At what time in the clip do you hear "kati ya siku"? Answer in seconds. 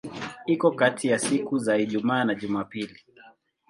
0.79-1.59